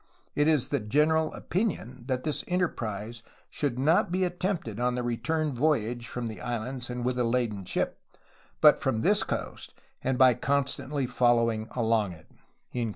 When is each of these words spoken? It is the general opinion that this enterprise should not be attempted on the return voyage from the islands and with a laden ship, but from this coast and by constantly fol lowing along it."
It 0.33 0.47
is 0.47 0.69
the 0.69 0.79
general 0.79 1.31
opinion 1.35 2.05
that 2.07 2.23
this 2.23 2.43
enterprise 2.47 3.21
should 3.51 3.77
not 3.77 4.11
be 4.11 4.23
attempted 4.23 4.79
on 4.79 4.95
the 4.95 5.03
return 5.03 5.53
voyage 5.53 6.07
from 6.07 6.25
the 6.25 6.41
islands 6.41 6.89
and 6.89 7.05
with 7.05 7.19
a 7.19 7.23
laden 7.23 7.65
ship, 7.65 7.99
but 8.61 8.81
from 8.81 9.01
this 9.01 9.21
coast 9.21 9.75
and 10.03 10.17
by 10.17 10.33
constantly 10.33 11.05
fol 11.05 11.35
lowing 11.35 11.67
along 11.75 12.13
it." 12.13 12.25